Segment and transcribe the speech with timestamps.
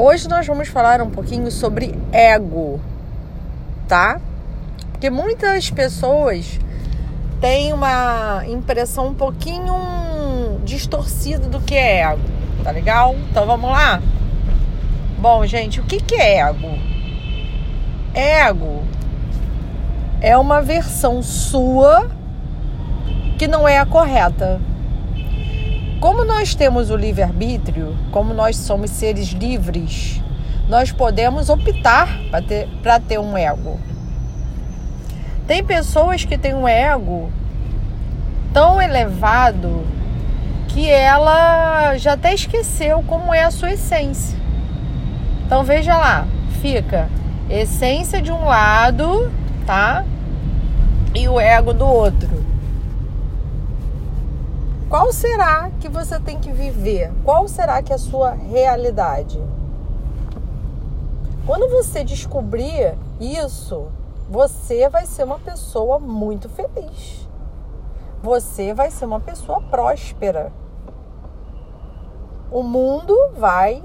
[0.00, 2.80] Hoje nós vamos falar um pouquinho sobre ego,
[3.88, 4.20] tá?
[4.92, 6.60] Porque muitas pessoas
[7.40, 9.74] têm uma impressão um pouquinho
[10.62, 12.22] distorcida do que é ego,
[12.62, 13.16] tá legal?
[13.28, 14.00] Então vamos lá?
[15.18, 16.78] Bom, gente, o que, que é ego?
[18.14, 18.84] Ego
[20.20, 22.08] é uma versão sua
[23.36, 24.60] que não é a correta.
[26.00, 30.22] Como nós temos o livre-arbítrio, como nós somos seres livres,
[30.68, 32.68] nós podemos optar para ter,
[33.08, 33.80] ter um ego.
[35.48, 37.32] Tem pessoas que têm um ego
[38.52, 39.84] tão elevado
[40.68, 44.38] que ela já até esqueceu como é a sua essência.
[45.44, 46.28] Então veja lá,
[46.60, 47.08] fica
[47.50, 49.32] essência de um lado,
[49.66, 50.04] tá?
[51.12, 52.27] E o ego do outro.
[54.88, 57.12] Qual será que você tem que viver?
[57.22, 59.38] Qual será que é a sua realidade?
[61.44, 63.88] Quando você descobrir isso,
[64.30, 67.28] você vai ser uma pessoa muito feliz.
[68.22, 70.50] Você vai ser uma pessoa próspera.
[72.50, 73.82] O mundo vai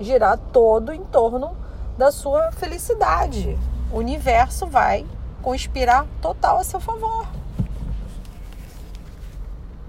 [0.00, 1.54] girar todo em torno
[1.98, 3.58] da sua felicidade.
[3.92, 5.04] O universo vai
[5.42, 7.26] conspirar total a seu favor.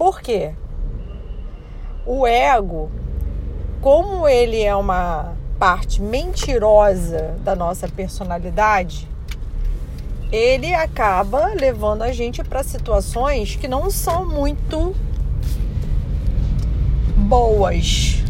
[0.00, 0.52] Por quê?
[2.06, 2.90] O ego,
[3.82, 9.06] como ele é uma parte mentirosa da nossa personalidade,
[10.32, 14.96] ele acaba levando a gente para situações que não são muito
[17.14, 18.24] boas.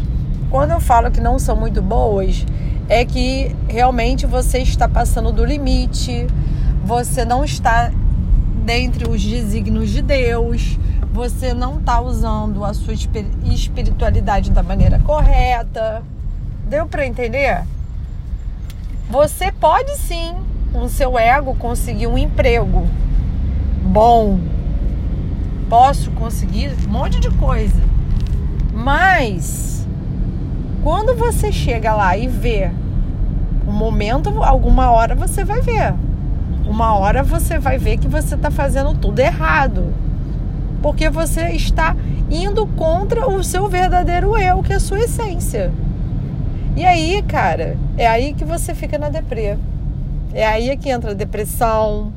[0.49, 2.45] Quando eu falo que não são muito boas,
[2.89, 6.27] é que realmente você está passando do limite,
[6.83, 7.93] você não está
[8.65, 10.77] dentre os desígnios de Deus,
[11.11, 16.01] você não está usando a sua espiritualidade da maneira correta.
[16.69, 17.63] Deu para entender?
[19.09, 20.33] Você pode sim,
[20.71, 22.87] com seu ego, conseguir um emprego
[23.83, 24.39] bom.
[25.69, 27.81] Posso conseguir um monte de coisa.
[28.73, 29.85] Mas
[30.81, 32.71] quando você chega lá e vê
[33.67, 35.93] um momento, alguma hora você vai ver.
[36.65, 39.93] Uma hora você vai ver que você está fazendo tudo errado
[40.81, 41.95] porque você está
[42.29, 45.71] indo contra o seu verdadeiro eu, que é a sua essência.
[46.75, 49.57] E aí, cara, é aí que você fica na deprê.
[50.33, 52.13] É aí que entra a depressão.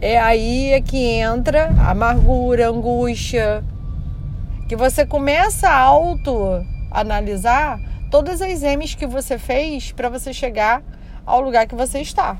[0.00, 3.62] É aí que entra a amargura, a angústia.
[4.68, 7.78] Que você começa a auto-analisar
[8.10, 10.82] todas as M's que você fez para você chegar
[11.26, 12.38] ao lugar que você está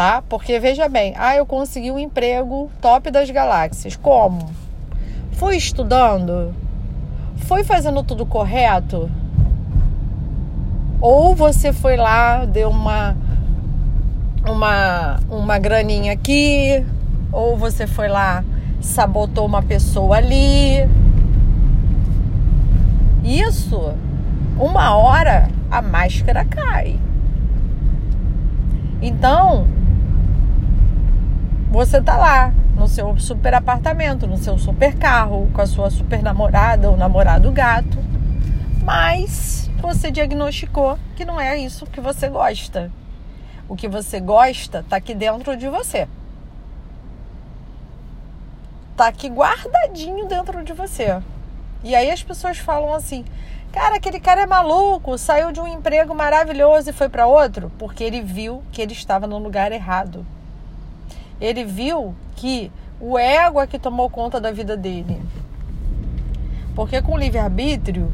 [0.00, 0.22] tá?
[0.26, 3.96] Porque veja bem, ah, eu consegui um emprego top das galáxias.
[3.96, 4.50] Como?
[5.32, 6.54] Fui estudando?
[7.36, 9.10] Foi fazendo tudo correto?
[11.02, 13.14] Ou você foi lá, deu uma
[14.48, 16.82] uma uma graninha aqui,
[17.30, 18.42] ou você foi lá,
[18.80, 20.78] sabotou uma pessoa ali.
[23.22, 23.92] Isso,
[24.58, 26.98] uma hora a máscara cai.
[29.02, 29.66] Então,
[31.70, 36.20] você tá lá no seu super apartamento, no seu super carro, com a sua super
[36.20, 37.96] namorada ou namorado gato,
[38.82, 42.90] mas você diagnosticou que não é isso que você gosta.
[43.68, 46.08] O que você gosta tá aqui dentro de você.
[48.96, 51.22] Tá aqui guardadinho dentro de você.
[51.84, 53.24] E aí as pessoas falam assim:
[53.70, 58.02] "Cara, aquele cara é maluco, saiu de um emprego maravilhoso e foi para outro porque
[58.02, 60.26] ele viu que ele estava no lugar errado."
[61.40, 62.70] Ele viu que
[63.00, 65.20] o ego é que tomou conta da vida dele.
[66.74, 68.12] Porque com o livre-arbítrio,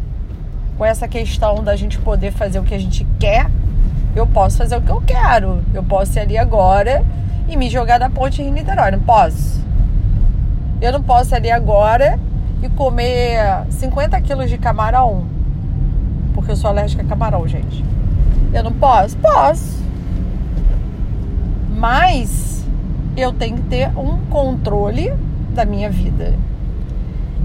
[0.79, 3.51] com essa questão da gente poder fazer o que a gente quer,
[4.15, 5.63] eu posso fazer o que eu quero.
[5.75, 7.05] Eu posso ir ali agora
[7.49, 8.91] e me jogar da ponte em Niterói.
[8.93, 9.65] Não posso.
[10.81, 12.19] Eu não posso ir ali agora
[12.63, 15.27] e comer 50 quilos de camarão.
[16.33, 17.85] Porque eu sou alérgica a camarão, gente.
[18.53, 19.17] Eu não posso?
[19.19, 19.85] Posso.
[21.77, 22.66] Mas
[23.17, 25.13] eu tenho que ter um controle
[25.55, 26.35] da minha vida.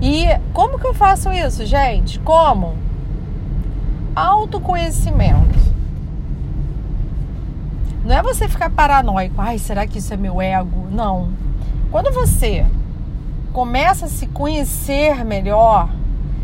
[0.02, 2.20] E como que eu faço isso, gente?
[2.20, 2.76] Como?
[4.16, 5.60] Autoconhecimento.
[8.04, 10.88] Não é você ficar paranoico, ai, será que isso é meu ego?
[10.92, 11.30] Não.
[11.92, 12.66] Quando você
[13.54, 15.88] começa a se conhecer melhor,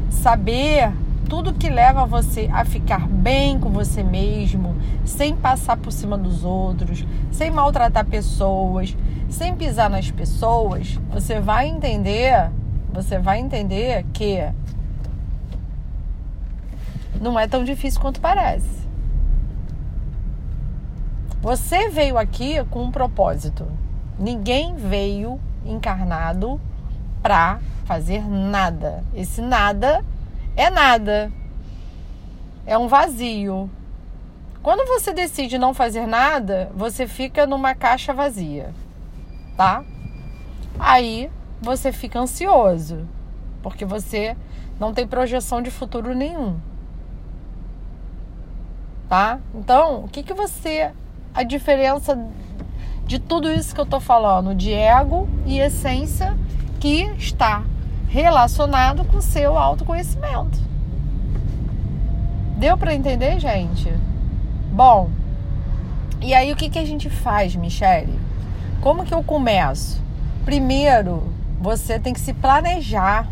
[0.09, 0.91] saber
[1.27, 4.75] tudo que leva você a ficar bem com você mesmo,
[5.05, 8.95] sem passar por cima dos outros, sem maltratar pessoas,
[9.29, 12.49] sem pisar nas pessoas, você vai entender,
[12.91, 14.39] você vai entender que
[17.19, 18.87] não é tão difícil quanto parece.
[21.41, 23.67] Você veio aqui com um propósito.
[24.17, 26.59] Ninguém veio encarnado
[27.21, 29.03] para fazer nada.
[29.13, 30.03] Esse nada
[30.57, 31.31] é nada.
[32.65, 33.69] É um vazio.
[34.63, 38.73] Quando você decide não fazer nada, você fica numa caixa vazia,
[39.55, 39.85] tá?
[40.77, 41.31] Aí
[41.61, 43.07] você fica ansioso,
[43.61, 44.35] porque você
[44.79, 46.57] não tem projeção de futuro nenhum.
[49.07, 49.39] Tá?
[49.55, 50.91] Então, o que que você
[51.33, 52.19] a diferença
[53.05, 56.37] de tudo isso que eu tô falando, de ego e essência
[56.77, 57.63] que está
[58.07, 60.59] relacionado com seu autoconhecimento.
[62.57, 63.93] Deu para entender, gente?
[64.71, 65.09] Bom,
[66.21, 68.19] e aí o que, que a gente faz, Michele?
[68.81, 70.01] Como que eu começo?
[70.45, 71.23] Primeiro,
[71.59, 73.27] você tem que se planejar.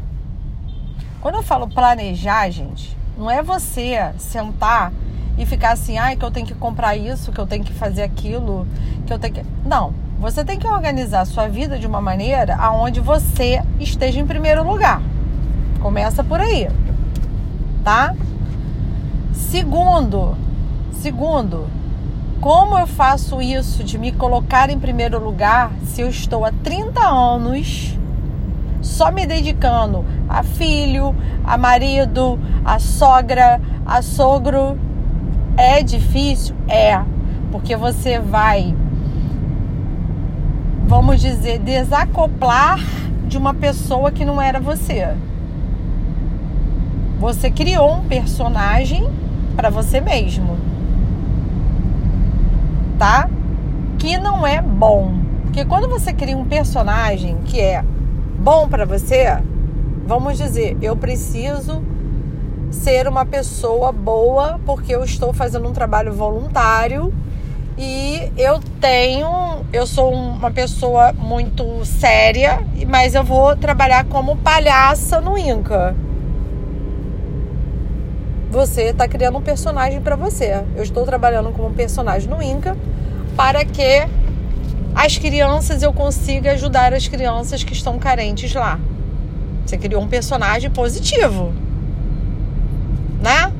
[1.21, 4.91] Quando eu falo planejar, gente, não é você sentar
[5.37, 8.03] e ficar assim, ai, que eu tenho que comprar isso, que eu tenho que fazer
[8.03, 8.67] aquilo,
[9.07, 9.45] que eu tenho que.
[9.65, 9.93] Não.
[10.19, 14.63] Você tem que organizar a sua vida de uma maneira aonde você esteja em primeiro
[14.63, 15.01] lugar.
[15.81, 16.67] Começa por aí.
[17.83, 18.15] Tá?
[19.33, 20.35] Segundo,
[20.93, 21.67] segundo,
[22.39, 27.01] como eu faço isso de me colocar em primeiro lugar se eu estou há 30
[27.01, 27.97] anos
[28.81, 34.77] só me dedicando a filho, a marido, a sogra, a sogro
[35.57, 36.55] é difícil?
[36.67, 37.01] É,
[37.51, 38.75] porque você vai,
[40.87, 42.79] vamos dizer, desacoplar
[43.27, 45.15] de uma pessoa que não era você.
[47.19, 49.07] Você criou um personagem
[49.55, 50.57] para você mesmo.
[52.99, 53.29] Tá?
[53.97, 55.15] Que não é bom.
[55.43, 57.83] Porque quando você cria um personagem que é
[58.37, 59.41] bom para você,
[60.05, 61.81] vamos dizer, eu preciso
[62.69, 67.13] ser uma pessoa boa porque eu estou fazendo um trabalho voluntário
[67.77, 75.19] e eu tenho, eu sou uma pessoa muito séria, mas eu vou trabalhar como palhaça
[75.19, 75.95] no Inca.
[78.49, 80.63] Você está criando um personagem para você.
[80.75, 82.77] Eu estou trabalhando como personagem no Inca
[83.35, 84.07] para que
[84.93, 88.79] as crianças eu consiga ajudar as crianças que estão carentes lá.
[89.65, 91.51] Você criou um personagem positivo
[93.25, 93.51] né?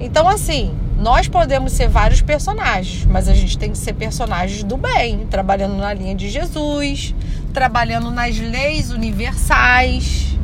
[0.00, 4.76] Então, assim, nós podemos ser vários personagens, mas a gente tem que ser personagens do
[4.76, 7.12] bem, trabalhando na linha de Jesus,
[7.52, 10.38] trabalhando nas leis universais.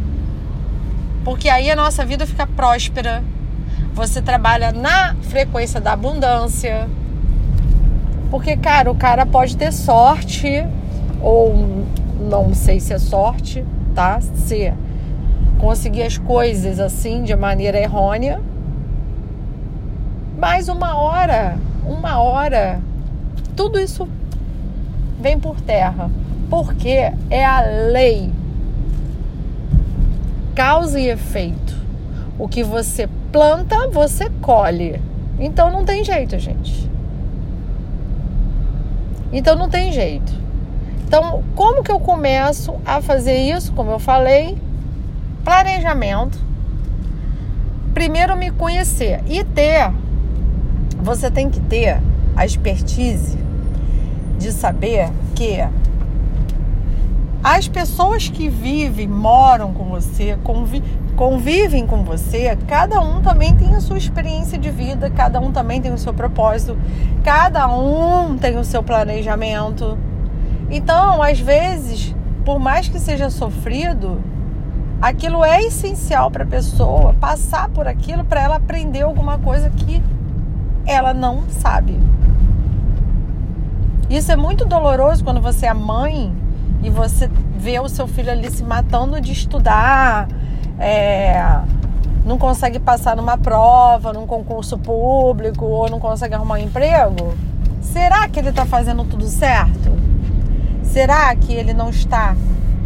[1.23, 3.23] Porque aí a nossa vida fica próspera.
[3.95, 6.91] Você trabalha na frequência da abundância.
[8.29, 10.67] Porque, cara, o cara pode ter sorte,
[11.23, 11.87] ou
[12.19, 13.65] não sei se é sorte,
[13.95, 14.21] tá?
[14.21, 14.75] Ser
[15.61, 18.41] conseguir as coisas assim de maneira errônea.
[20.39, 22.81] Mas uma hora, uma hora,
[23.57, 24.09] tudo isso
[25.21, 26.09] vem por terra.
[26.49, 28.33] Porque é a lei.
[30.55, 31.77] Causa e efeito.
[32.39, 35.03] O que você planta, você colhe.
[35.41, 36.89] Então não tem jeito, gente.
[39.33, 40.33] Então não tem jeito.
[41.07, 43.73] Então, como que eu começo a fazer isso?
[43.73, 44.57] Como eu falei,
[45.43, 46.39] planejamento.
[47.93, 49.91] Primeiro me conhecer e ter,
[51.01, 52.01] você tem que ter
[52.37, 53.39] a expertise
[54.39, 55.59] de saber que
[57.43, 60.83] as pessoas que vivem, moram com você, convi
[61.17, 65.81] convivem com você, cada um também tem a sua experiência de vida, cada um também
[65.81, 66.79] tem o seu propósito,
[67.25, 69.99] cada um tem o seu planejamento.
[70.71, 72.15] Então, às vezes,
[72.45, 74.23] por mais que seja sofrido,
[75.03, 80.01] aquilo é essencial para a pessoa passar por aquilo para ela aprender alguma coisa que
[80.89, 82.01] ela não sabe.
[84.09, 86.33] Isso é muito doloroso quando você é mãe
[86.83, 90.29] e você vê o seu filho ali se matando de estudar,
[90.79, 91.61] é,
[92.25, 97.37] não consegue passar numa prova, num concurso público ou não consegue arrumar um emprego.
[97.83, 99.93] Será que ele está fazendo tudo certo?
[100.83, 102.35] Será que ele não está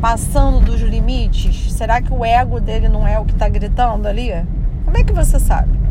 [0.00, 1.72] passando dos limites?
[1.72, 4.32] Será que o ego dele não é o que está gritando ali?
[4.84, 5.81] Como é que você sabe?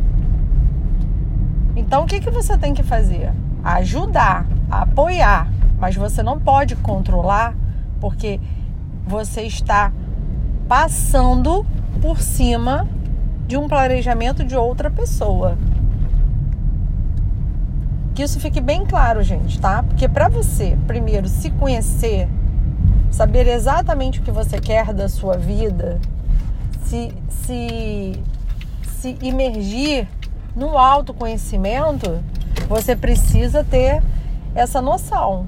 [1.92, 3.34] Então, o que, que você tem que fazer?
[3.62, 7.54] Ajudar, apoiar, mas você não pode controlar
[8.00, 8.40] porque
[9.06, 9.92] você está
[10.70, 11.66] passando
[12.02, 12.88] por cima
[13.46, 15.58] de um planejamento de outra pessoa.
[18.16, 19.84] Que isso fique bem claro, gente, tá?
[19.84, 22.30] Porque para você, primeiro, se conhecer
[23.12, 26.00] saber exatamente o que você quer da sua vida,
[26.86, 28.18] se, se,
[28.82, 30.08] se imergir
[30.56, 32.24] no autoconhecimento,
[32.68, 34.02] você precisa ter
[34.54, 35.48] essa noção.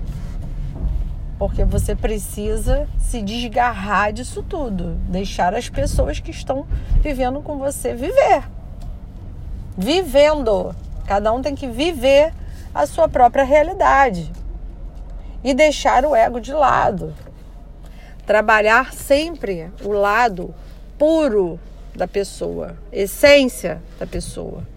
[1.38, 6.66] Porque você precisa se desgarrar disso tudo, deixar as pessoas que estão
[7.02, 8.44] vivendo com você viver.
[9.78, 10.74] Vivendo.
[11.06, 12.34] Cada um tem que viver
[12.74, 14.32] a sua própria realidade
[15.44, 17.14] e deixar o ego de lado.
[18.26, 20.56] Trabalhar sempre o lado
[20.98, 21.60] puro
[21.94, 24.73] da pessoa, essência da pessoa.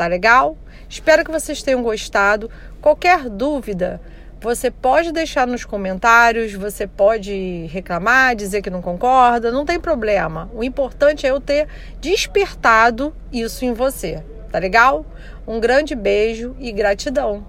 [0.00, 0.56] Tá legal?
[0.88, 2.50] Espero que vocês tenham gostado.
[2.80, 4.00] Qualquer dúvida,
[4.40, 10.50] você pode deixar nos comentários, você pode reclamar, dizer que não concorda, não tem problema.
[10.54, 11.68] O importante é eu ter
[12.00, 14.24] despertado isso em você.
[14.50, 15.04] Tá legal?
[15.46, 17.44] Um grande beijo e gratidão.